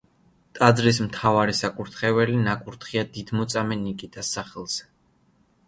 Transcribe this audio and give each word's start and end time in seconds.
ტაძრის 0.59 0.99
მთავარი 1.07 1.55
საკურთხეველი 1.59 2.39
ნაკურთხია 2.47 3.05
დიდმოწამე 3.19 3.81
ნიკიტას 3.85 4.35
სახელზე. 4.39 4.93